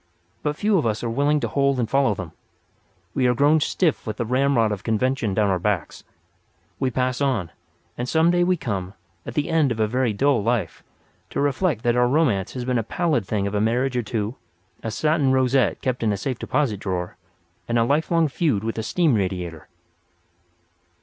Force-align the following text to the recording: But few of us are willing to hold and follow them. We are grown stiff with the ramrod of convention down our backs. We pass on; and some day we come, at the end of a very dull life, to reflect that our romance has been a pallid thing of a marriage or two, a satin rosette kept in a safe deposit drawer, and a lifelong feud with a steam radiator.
But 0.41 0.55
few 0.55 0.79
of 0.79 0.87
us 0.87 1.03
are 1.03 1.09
willing 1.11 1.39
to 1.41 1.47
hold 1.47 1.77
and 1.79 1.87
follow 1.87 2.15
them. 2.15 2.31
We 3.13 3.27
are 3.27 3.35
grown 3.35 3.59
stiff 3.59 4.07
with 4.07 4.17
the 4.17 4.25
ramrod 4.25 4.71
of 4.71 4.83
convention 4.83 5.35
down 5.35 5.51
our 5.51 5.59
backs. 5.59 6.03
We 6.79 6.89
pass 6.89 7.21
on; 7.21 7.51
and 7.99 8.09
some 8.09 8.31
day 8.31 8.43
we 8.43 8.57
come, 8.57 8.95
at 9.27 9.35
the 9.35 9.47
end 9.51 9.71
of 9.71 9.79
a 9.79 9.85
very 9.85 10.11
dull 10.11 10.41
life, 10.41 10.81
to 11.29 11.39
reflect 11.39 11.83
that 11.83 11.95
our 11.95 12.07
romance 12.07 12.53
has 12.53 12.65
been 12.65 12.79
a 12.79 12.83
pallid 12.83 13.27
thing 13.27 13.45
of 13.45 13.53
a 13.53 13.61
marriage 13.61 13.95
or 13.95 14.01
two, 14.01 14.37
a 14.81 14.89
satin 14.89 15.31
rosette 15.33 15.83
kept 15.83 16.01
in 16.01 16.11
a 16.11 16.17
safe 16.17 16.39
deposit 16.39 16.79
drawer, 16.79 17.15
and 17.67 17.77
a 17.77 17.83
lifelong 17.83 18.27
feud 18.27 18.63
with 18.63 18.79
a 18.79 18.83
steam 18.83 19.13
radiator. 19.13 19.67